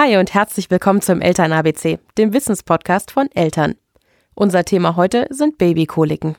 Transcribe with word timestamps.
Hi 0.00 0.16
und 0.16 0.32
herzlich 0.32 0.70
willkommen 0.70 1.02
zum 1.02 1.20
Eltern 1.20 1.52
ABC, 1.52 1.98
dem 2.18 2.32
Wissenspodcast 2.32 3.10
von 3.10 3.28
Eltern. 3.34 3.74
Unser 4.36 4.64
Thema 4.64 4.94
heute 4.94 5.26
sind 5.30 5.58
Babykoliken. 5.58 6.36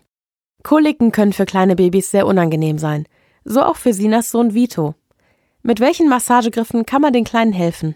Koliken 0.63 1.11
können 1.11 1.33
für 1.33 1.45
kleine 1.45 1.75
Babys 1.75 2.09
sehr 2.09 2.25
unangenehm 2.25 2.77
sein, 2.77 3.05
so 3.43 3.61
auch 3.61 3.75
für 3.75 3.91
Sinas 3.91 4.31
Sohn 4.31 4.53
Vito. 4.53 4.95
Mit 5.61 5.81
welchen 5.81 6.07
Massagegriffen 6.07 6.85
kann 6.85 7.01
man 7.01 7.11
den 7.11 7.25
Kleinen 7.25 7.51
helfen? 7.51 7.95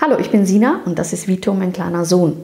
Hallo, 0.00 0.18
ich 0.18 0.32
bin 0.32 0.46
Sina 0.46 0.80
und 0.84 0.98
das 0.98 1.12
ist 1.12 1.28
Vito, 1.28 1.54
mein 1.54 1.72
kleiner 1.72 2.04
Sohn. 2.04 2.42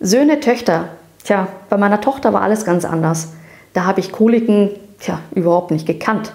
Söhne, 0.00 0.40
Töchter. 0.40 0.88
Tja, 1.24 1.48
bei 1.70 1.76
meiner 1.78 2.00
Tochter 2.00 2.32
war 2.32 2.42
alles 2.42 2.64
ganz 2.64 2.84
anders. 2.84 3.32
Da 3.72 3.86
habe 3.86 4.00
ich 4.00 4.12
Koliken, 4.12 4.70
tja, 5.00 5.20
überhaupt 5.34 5.70
nicht 5.70 5.86
gekannt. 5.86 6.32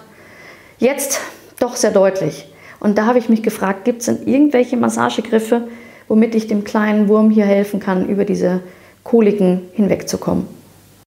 Jetzt 0.78 1.20
doch 1.60 1.76
sehr 1.76 1.92
deutlich. 1.92 2.52
Und 2.80 2.98
da 2.98 3.06
habe 3.06 3.18
ich 3.18 3.28
mich 3.28 3.42
gefragt, 3.42 3.84
gibt 3.84 4.00
es 4.00 4.06
denn 4.06 4.26
irgendwelche 4.26 4.76
Massagegriffe, 4.76 5.68
womit 6.08 6.34
ich 6.34 6.48
dem 6.48 6.64
kleinen 6.64 7.08
Wurm 7.08 7.30
hier 7.30 7.44
helfen 7.44 7.78
kann, 7.78 8.08
über 8.08 8.24
diese 8.24 8.60
Koliken 9.04 9.68
hinwegzukommen? 9.72 10.48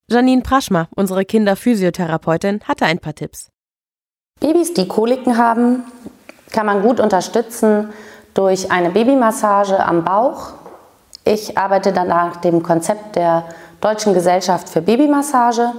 Janine 0.10 0.41
Praschma, 0.41 0.88
unsere 0.96 1.26
Kinderphysiotherapeutin, 1.26 2.62
hatte 2.66 2.86
ein 2.86 3.00
paar 3.00 3.16
Tipps. 3.16 3.50
Babys, 4.40 4.74
die 4.74 4.88
Koliken 4.88 5.38
haben, 5.38 5.84
kann 6.52 6.66
man 6.66 6.84
gut 6.84 7.00
unterstützen 7.00 7.90
durch 8.34 8.72
eine 8.72 8.91
Babymassage 8.91 9.84
am 9.84 10.04
Bauch. 10.05 10.54
Ich 11.26 11.58
arbeite 11.58 11.94
dann 11.94 12.10
nach 12.10 12.38
dem 12.38 12.62
Konzept 12.62 13.16
der 13.16 13.46
Deutschen 13.84 14.14
Gesellschaft 14.14 14.70
für 14.70 14.82
Babymassage. 14.82 15.73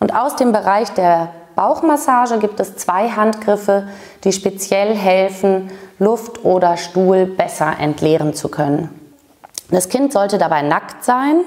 Und 0.00 0.16
aus 0.16 0.34
dem 0.36 0.52
Bereich 0.52 0.90
der 0.94 1.28
Bauchmassage 1.56 2.38
gibt 2.38 2.58
es 2.58 2.76
zwei 2.76 3.10
Handgriffe, 3.10 3.86
die 4.24 4.32
speziell 4.32 4.94
helfen, 4.94 5.70
Luft 5.98 6.44
oder 6.44 6.78
Stuhl 6.78 7.26
besser 7.26 7.74
entleeren 7.78 8.32
zu 8.32 8.48
können. 8.48 8.88
Das 9.70 9.90
Kind 9.90 10.12
sollte 10.12 10.38
dabei 10.38 10.62
nackt 10.62 11.04
sein 11.04 11.42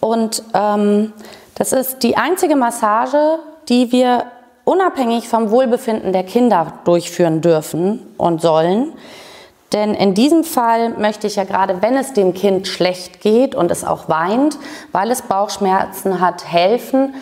und 0.00 0.42
ähm, 0.52 1.12
das 1.54 1.72
ist 1.72 2.02
die 2.02 2.16
einzige 2.16 2.54
Massage, 2.54 3.38
die 3.68 3.90
wir 3.90 4.24
unabhängig 4.64 5.28
vom 5.28 5.50
Wohlbefinden 5.50 6.12
der 6.12 6.24
Kinder 6.24 6.74
durchführen 6.84 7.40
dürfen 7.40 8.00
und 8.16 8.42
sollen. 8.42 8.92
Denn 9.74 9.92
in 9.94 10.14
diesem 10.14 10.44
Fall 10.44 10.90
möchte 10.90 11.26
ich 11.26 11.34
ja 11.34 11.42
gerade, 11.42 11.82
wenn 11.82 11.96
es 11.96 12.12
dem 12.12 12.32
Kind 12.32 12.68
schlecht 12.68 13.20
geht 13.20 13.56
und 13.56 13.72
es 13.72 13.84
auch 13.84 14.08
weint, 14.08 14.56
weil 14.92 15.10
es 15.10 15.22
Bauchschmerzen 15.22 16.20
hat, 16.20 16.50
helfen. 16.50 17.14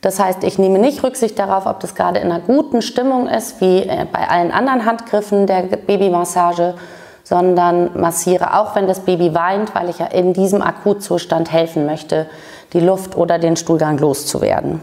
Das 0.00 0.18
heißt, 0.18 0.42
ich 0.44 0.58
nehme 0.58 0.78
nicht 0.78 1.02
Rücksicht 1.02 1.38
darauf, 1.38 1.66
ob 1.66 1.80
das 1.80 1.94
gerade 1.94 2.18
in 2.20 2.32
einer 2.32 2.40
guten 2.40 2.80
Stimmung 2.80 3.28
ist, 3.28 3.60
wie 3.60 3.82
äh, 3.82 4.06
bei 4.10 4.26
allen 4.26 4.50
anderen 4.50 4.86
Handgriffen 4.86 5.46
der 5.46 5.64
Babymassage, 5.64 6.74
sondern 7.22 7.90
massiere 8.00 8.58
auch, 8.58 8.74
wenn 8.74 8.86
das 8.86 9.00
Baby 9.00 9.34
weint, 9.34 9.74
weil 9.74 9.90
ich 9.90 9.98
ja 9.98 10.06
in 10.06 10.32
diesem 10.32 10.62
Akutzustand 10.62 11.52
helfen 11.52 11.84
möchte, 11.84 12.30
die 12.72 12.80
Luft 12.80 13.14
oder 13.14 13.38
den 13.38 13.56
Stuhlgang 13.56 13.98
loszuwerden. 13.98 14.80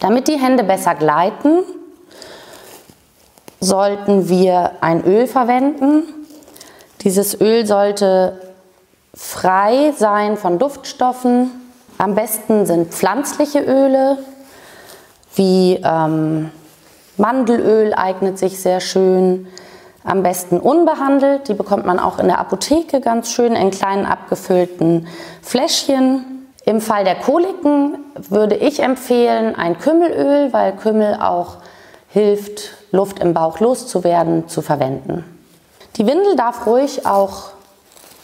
Damit 0.00 0.26
die 0.26 0.40
Hände 0.40 0.64
besser 0.64 0.96
gleiten, 0.96 1.60
sollten 3.60 4.28
wir 4.28 4.72
ein 4.80 5.04
Öl 5.04 5.28
verwenden, 5.28 6.02
dieses 7.02 7.40
Öl 7.40 7.66
sollte 7.66 8.38
frei 9.14 9.92
sein 9.96 10.36
von 10.36 10.58
Duftstoffen. 10.58 11.50
Am 11.98 12.14
besten 12.14 12.66
sind 12.66 12.92
pflanzliche 12.92 13.60
Öle, 13.60 14.18
wie 15.34 15.80
ähm, 15.84 16.50
Mandelöl 17.16 17.94
eignet 17.94 18.38
sich 18.38 18.60
sehr 18.60 18.80
schön. 18.80 19.46
Am 20.04 20.22
besten 20.22 20.58
unbehandelt, 20.58 21.48
die 21.48 21.54
bekommt 21.54 21.84
man 21.84 21.98
auch 21.98 22.18
in 22.18 22.26
der 22.26 22.38
Apotheke 22.38 23.00
ganz 23.00 23.30
schön 23.30 23.54
in 23.54 23.70
kleinen 23.70 24.06
abgefüllten 24.06 25.06
Fläschchen. 25.42 26.46
Im 26.64 26.80
Fall 26.80 27.04
der 27.04 27.16
Koliken 27.16 27.98
würde 28.14 28.56
ich 28.56 28.80
empfehlen 28.80 29.54
ein 29.54 29.78
Kümmelöl, 29.78 30.52
weil 30.52 30.72
Kümmel 30.72 31.18
auch 31.20 31.58
hilft, 32.08 32.70
Luft 32.92 33.18
im 33.20 33.34
Bauch 33.34 33.60
loszuwerden, 33.60 34.48
zu 34.48 34.62
verwenden. 34.62 35.39
Die 36.00 36.06
Windel 36.06 36.34
darf 36.34 36.64
ruhig 36.64 37.04
auch 37.04 37.50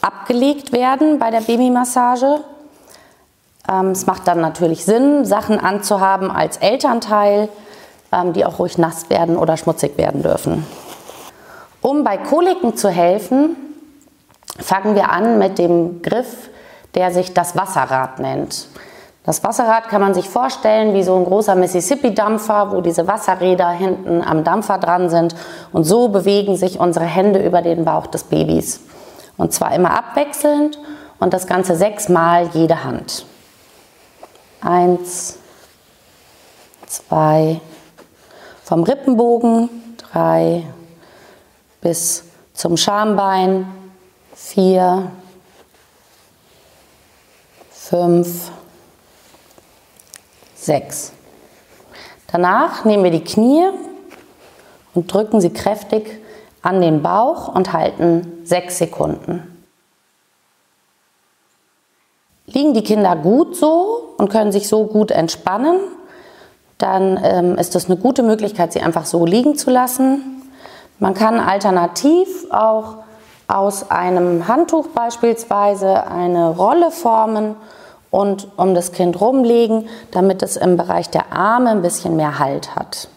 abgelegt 0.01 0.71
werden 0.71 1.19
bei 1.19 1.29
der 1.29 1.41
Babymassage. 1.41 2.39
Ähm, 3.71 3.91
es 3.91 4.07
macht 4.07 4.27
dann 4.27 4.41
natürlich 4.41 4.83
Sinn, 4.83 5.25
Sachen 5.25 5.59
anzuhaben 5.59 6.31
als 6.31 6.57
Elternteil, 6.57 7.49
ähm, 8.11 8.33
die 8.33 8.45
auch 8.45 8.57
ruhig 8.57 8.79
nass 8.79 9.11
werden 9.11 9.37
oder 9.37 9.57
schmutzig 9.57 9.95
werden 9.95 10.23
dürfen. 10.23 10.65
Um 11.81 12.03
bei 12.03 12.17
Koliken 12.17 12.75
zu 12.75 12.89
helfen, 12.89 13.55
fangen 14.59 14.95
wir 14.95 15.11
an 15.11 15.37
mit 15.37 15.59
dem 15.59 16.01
Griff, 16.01 16.49
der 16.95 17.11
sich 17.11 17.35
das 17.35 17.55
Wasserrad 17.55 18.17
nennt. 18.17 18.69
Das 19.27 19.43
Wasserrad 19.43 19.89
kann 19.89 19.99
man 19.99 20.13
sich 20.13 20.29
vorstellen 20.29 20.93
wie 20.93 21.03
so 21.03 21.13
ein 21.17 21.25
großer 21.25 21.53
Mississippi-Dampfer, 21.55 22.71
wo 22.71 22.79
diese 22.79 23.07
Wasserräder 23.07 23.69
hinten 23.71 24.21
am 24.21 24.45
Dampfer 24.45 24.77
dran 24.77 25.09
sind. 25.09 25.35
Und 25.73 25.83
so 25.83 26.07
bewegen 26.07 26.55
sich 26.55 26.79
unsere 26.79 27.03
Hände 27.03 27.45
über 27.45 27.61
den 27.61 27.83
Bauch 27.83 28.07
des 28.07 28.23
Babys. 28.23 28.79
Und 29.35 29.51
zwar 29.51 29.75
immer 29.75 29.91
abwechselnd 29.91 30.79
und 31.19 31.33
das 31.33 31.45
Ganze 31.45 31.75
sechsmal 31.75 32.47
jede 32.53 32.85
Hand. 32.85 33.25
Eins, 34.61 35.39
zwei, 36.85 37.59
vom 38.63 38.83
Rippenbogen, 38.83 39.69
drei, 39.97 40.63
bis 41.81 42.23
zum 42.53 42.77
Schambein, 42.77 43.67
vier, 44.33 45.11
fünf, 47.71 48.51
6. 50.67 51.13
Danach 52.31 52.85
nehmen 52.85 53.03
wir 53.03 53.11
die 53.11 53.23
Knie 53.23 53.63
und 54.93 55.11
drücken 55.11 55.41
sie 55.41 55.49
kräftig 55.49 56.19
an 56.61 56.81
den 56.81 57.01
Bauch 57.01 57.47
und 57.47 57.73
halten 57.73 58.41
6 58.43 58.77
Sekunden. 58.77 59.65
Liegen 62.45 62.73
die 62.73 62.83
Kinder 62.83 63.15
gut 63.15 63.55
so 63.55 64.13
und 64.17 64.29
können 64.29 64.51
sich 64.51 64.67
so 64.67 64.85
gut 64.85 65.11
entspannen, 65.11 65.79
dann 66.77 67.19
ähm, 67.23 67.57
ist 67.57 67.73
das 67.73 67.85
eine 67.85 67.97
gute 67.97 68.23
Möglichkeit, 68.23 68.71
sie 68.71 68.81
einfach 68.81 69.05
so 69.05 69.25
liegen 69.25 69.57
zu 69.57 69.69
lassen. 69.69 70.43
Man 70.99 71.13
kann 71.13 71.39
alternativ 71.39 72.27
auch 72.51 72.97
aus 73.47 73.89
einem 73.89 74.47
Handtuch 74.47 74.87
beispielsweise 74.89 76.07
eine 76.07 76.49
Rolle 76.49 76.91
formen 76.91 77.55
und 78.11 78.47
um 78.57 78.73
das 78.73 78.91
Kind 78.91 79.19
rumlegen, 79.19 79.87
damit 80.11 80.41
es 80.43 80.57
im 80.57 80.77
Bereich 80.77 81.09
der 81.09 81.31
Arme 81.31 81.71
ein 81.71 81.81
bisschen 81.81 82.15
mehr 82.15 82.39
Halt 82.39 82.75
hat. 82.75 83.09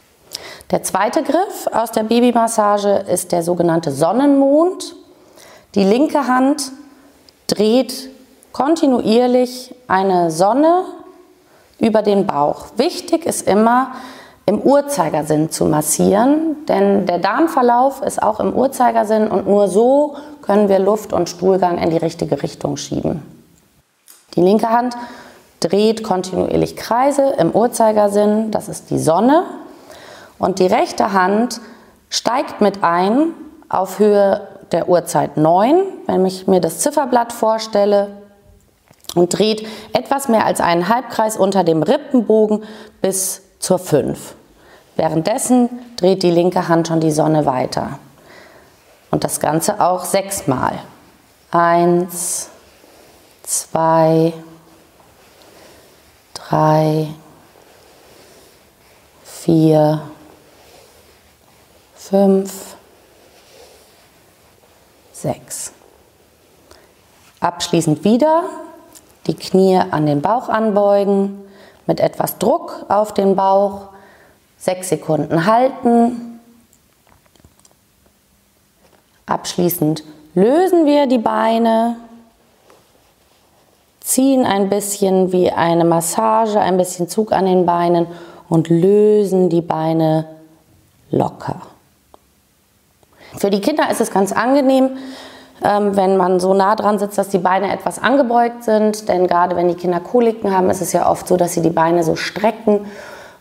Der 0.70 0.82
zweite 0.82 1.22
Griff 1.22 1.68
aus 1.72 1.90
der 1.90 2.04
Babymassage 2.04 3.04
ist 3.10 3.32
der 3.32 3.42
sogenannte 3.42 3.90
Sonnenmond. 3.90 4.94
Die 5.74 5.84
linke 5.84 6.26
Hand 6.26 6.70
dreht 7.46 8.10
kontinuierlich 8.52 9.74
eine 9.88 10.30
Sonne 10.30 10.84
über 11.78 12.02
den 12.02 12.26
Bauch. 12.26 12.66
Wichtig 12.76 13.26
ist 13.26 13.46
immer, 13.46 13.92
im 14.46 14.60
Uhrzeigersinn 14.60 15.50
zu 15.50 15.64
massieren, 15.64 16.56
denn 16.66 17.06
der 17.06 17.18
Darmverlauf 17.18 18.02
ist 18.02 18.20
auch 18.20 18.40
im 18.40 18.52
Uhrzeigersinn 18.52 19.28
und 19.28 19.46
nur 19.46 19.68
so 19.68 20.16
können 20.42 20.68
wir 20.68 20.80
Luft 20.80 21.12
und 21.12 21.28
Stuhlgang 21.28 21.78
in 21.78 21.90
die 21.90 21.96
richtige 21.96 22.42
Richtung 22.42 22.76
schieben. 22.76 23.39
Die 24.34 24.40
linke 24.40 24.70
Hand 24.70 24.96
dreht 25.60 26.02
kontinuierlich 26.02 26.76
Kreise 26.76 27.34
im 27.38 27.50
Uhrzeigersinn, 27.50 28.50
das 28.50 28.68
ist 28.68 28.90
die 28.90 28.98
Sonne. 28.98 29.44
Und 30.38 30.58
die 30.58 30.66
rechte 30.66 31.12
Hand 31.12 31.60
steigt 32.08 32.60
mit 32.60 32.82
ein 32.82 33.32
auf 33.68 33.98
Höhe 33.98 34.48
der 34.72 34.88
Uhrzeit 34.88 35.36
9, 35.36 35.82
wenn 36.06 36.24
ich 36.24 36.46
mir 36.46 36.60
das 36.60 36.78
Zifferblatt 36.78 37.32
vorstelle, 37.32 38.08
und 39.16 39.36
dreht 39.36 39.66
etwas 39.92 40.28
mehr 40.28 40.46
als 40.46 40.60
einen 40.60 40.88
Halbkreis 40.88 41.36
unter 41.36 41.64
dem 41.64 41.82
Rippenbogen 41.82 42.62
bis 43.00 43.42
zur 43.58 43.80
5. 43.80 44.34
Währenddessen 44.96 45.68
dreht 45.96 46.22
die 46.22 46.30
linke 46.30 46.68
Hand 46.68 46.88
schon 46.88 47.00
die 47.00 47.10
Sonne 47.10 47.44
weiter. 47.44 47.98
Und 49.10 49.24
das 49.24 49.40
Ganze 49.40 49.80
auch 49.80 50.04
sechsmal. 50.04 50.78
Eins, 51.50 52.50
zwei, 53.50 54.32
drei, 56.34 57.08
vier, 59.24 60.02
fünf, 61.96 62.76
sechs. 65.12 65.72
Abschließend 67.40 68.04
wieder 68.04 68.44
die 69.26 69.34
Knie 69.34 69.78
an 69.78 70.06
den 70.06 70.22
Bauch 70.22 70.48
anbeugen, 70.48 71.44
mit 71.86 71.98
etwas 71.98 72.38
Druck 72.38 72.86
auf 72.88 73.12
den 73.14 73.34
Bauch, 73.34 73.88
sechs 74.58 74.90
Sekunden 74.90 75.46
halten. 75.46 76.40
Abschließend 79.26 80.04
lösen 80.34 80.86
wir 80.86 81.08
die 81.08 81.18
Beine, 81.18 81.96
ziehen 84.10 84.44
ein 84.44 84.68
bisschen 84.68 85.30
wie 85.30 85.52
eine 85.52 85.84
Massage, 85.84 86.60
ein 86.60 86.76
bisschen 86.76 87.08
Zug 87.08 87.30
an 87.30 87.46
den 87.46 87.64
Beinen 87.64 88.08
und 88.48 88.68
lösen 88.68 89.48
die 89.48 89.60
Beine 89.60 90.26
locker. 91.12 91.62
Für 93.36 93.50
die 93.50 93.60
Kinder 93.60 93.88
ist 93.88 94.00
es 94.00 94.10
ganz 94.10 94.32
angenehm, 94.32 94.90
ähm, 95.62 95.94
wenn 95.94 96.16
man 96.16 96.40
so 96.40 96.54
nah 96.54 96.74
dran 96.74 96.98
sitzt, 96.98 97.18
dass 97.18 97.28
die 97.28 97.38
Beine 97.38 97.72
etwas 97.72 98.02
angebeugt 98.02 98.64
sind. 98.64 99.08
Denn 99.08 99.28
gerade 99.28 99.54
wenn 99.54 99.68
die 99.68 99.74
Kinder 99.74 100.00
Koliken 100.00 100.52
haben, 100.52 100.70
ist 100.70 100.80
es 100.80 100.92
ja 100.92 101.08
oft 101.08 101.28
so, 101.28 101.36
dass 101.36 101.54
sie 101.54 101.62
die 101.62 101.70
Beine 101.70 102.02
so 102.02 102.16
strecken 102.16 102.86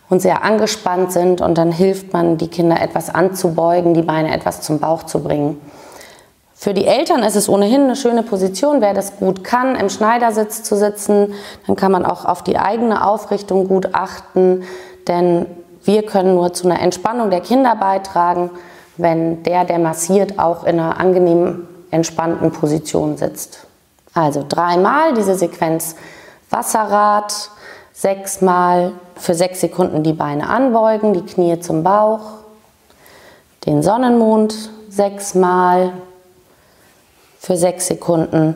und 0.08 0.22
sehr 0.22 0.44
angespannt 0.44 1.10
sind. 1.10 1.40
Und 1.40 1.58
dann 1.58 1.72
hilft 1.72 2.12
man, 2.12 2.38
die 2.38 2.48
Kinder 2.48 2.80
etwas 2.80 3.12
anzubeugen, 3.12 3.94
die 3.94 4.02
Beine 4.02 4.32
etwas 4.32 4.60
zum 4.60 4.78
Bauch 4.78 5.02
zu 5.02 5.20
bringen. 5.20 5.60
Für 6.60 6.74
die 6.74 6.84
Eltern 6.84 7.22
ist 7.22 7.36
es 7.36 7.48
ohnehin 7.48 7.84
eine 7.84 7.96
schöne 7.96 8.22
Position, 8.22 8.82
wer 8.82 8.92
das 8.92 9.16
gut 9.16 9.44
kann, 9.44 9.76
im 9.76 9.88
Schneidersitz 9.88 10.62
zu 10.62 10.76
sitzen. 10.76 11.32
Dann 11.66 11.74
kann 11.74 11.90
man 11.90 12.04
auch 12.04 12.26
auf 12.26 12.44
die 12.44 12.58
eigene 12.58 13.02
Aufrichtung 13.02 13.66
gut 13.66 13.94
achten, 13.94 14.64
denn 15.08 15.46
wir 15.84 16.04
können 16.04 16.34
nur 16.34 16.52
zu 16.52 16.68
einer 16.68 16.78
Entspannung 16.78 17.30
der 17.30 17.40
Kinder 17.40 17.76
beitragen, 17.76 18.50
wenn 18.98 19.42
der, 19.44 19.64
der 19.64 19.78
massiert, 19.78 20.38
auch 20.38 20.64
in 20.64 20.78
einer 20.78 21.00
angenehmen 21.00 21.66
entspannten 21.90 22.50
Position 22.50 23.16
sitzt. 23.16 23.66
Also 24.12 24.44
dreimal 24.46 25.14
diese 25.14 25.36
Sequenz 25.36 25.96
Wasserrad, 26.50 27.32
sechsmal 27.94 28.92
für 29.16 29.32
sechs 29.32 29.62
Sekunden 29.62 30.02
die 30.02 30.12
Beine 30.12 30.50
anbeugen, 30.50 31.14
die 31.14 31.24
Knie 31.24 31.58
zum 31.60 31.82
Bauch, 31.82 32.20
den 33.64 33.82
Sonnenmond 33.82 34.54
sechsmal 34.90 35.94
für 37.40 37.56
sechs 37.56 37.86
Sekunden 37.86 38.54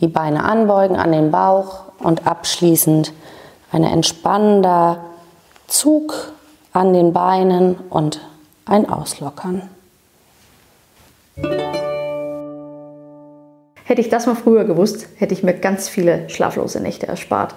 die 0.00 0.06
Beine 0.06 0.44
anbeugen 0.44 0.96
an 0.96 1.12
den 1.12 1.30
Bauch 1.30 1.84
und 1.98 2.26
abschließend 2.26 3.14
ein 3.72 3.84
entspannender 3.84 5.02
Zug 5.66 6.32
an 6.72 6.92
den 6.92 7.14
Beinen 7.14 7.76
und 7.88 8.20
ein 8.66 8.86
Auslockern. 8.86 9.62
Hätte 13.84 14.00
ich 14.02 14.10
das 14.10 14.26
mal 14.26 14.36
früher 14.36 14.64
gewusst, 14.64 15.08
hätte 15.16 15.32
ich 15.32 15.42
mir 15.42 15.54
ganz 15.54 15.88
viele 15.88 16.28
schlaflose 16.28 16.80
Nächte 16.80 17.06
erspart. 17.06 17.54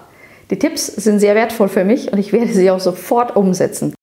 Die 0.50 0.58
Tipps 0.58 0.86
sind 0.86 1.20
sehr 1.20 1.34
wertvoll 1.34 1.68
für 1.68 1.84
mich 1.84 2.12
und 2.12 2.18
ich 2.18 2.32
werde 2.32 2.52
sie 2.52 2.70
auch 2.70 2.80
sofort 2.80 3.36
umsetzen. 3.36 3.94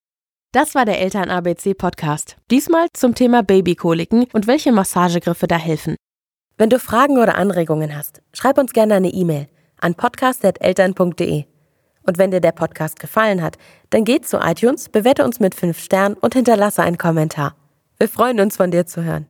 Das 0.53 0.75
war 0.75 0.85
der 0.85 1.01
Eltern 1.01 1.29
ABC 1.29 1.73
Podcast. 1.73 2.37
Diesmal 2.51 2.87
zum 2.93 3.15
Thema 3.15 3.41
Babykoliken 3.41 4.27
und 4.33 4.45
welche 4.45 4.71
Massagegriffe 4.71 5.47
da 5.47 5.57
helfen. 5.57 5.97
Wenn 6.59 6.71
du 6.71 6.79
Fragen 6.79 7.19
oder 7.19 7.35
Anregungen 7.35 7.95
hast, 7.95 8.23
schreib 8.33 8.57
uns 8.57 8.73
gerne 8.73 8.95
eine 8.95 9.09
E-Mail 9.09 9.47
an 9.79 9.93
podcast.eltern.de. 9.93 11.45
Und 12.03 12.17
wenn 12.17 12.31
dir 12.31 12.41
der 12.41 12.51
Podcast 12.51 12.99
gefallen 12.99 13.43
hat, 13.43 13.57
dann 13.91 14.05
geh 14.05 14.21
zu 14.21 14.37
iTunes, 14.37 14.89
bewerte 14.89 15.23
uns 15.23 15.39
mit 15.39 15.53
5 15.53 15.77
Sternen 15.77 16.15
und 16.15 16.33
hinterlasse 16.33 16.81
einen 16.81 16.97
Kommentar. 16.97 17.55
Wir 17.99 18.09
freuen 18.09 18.39
uns, 18.39 18.57
von 18.57 18.71
dir 18.71 18.85
zu 18.85 19.03
hören. 19.03 19.25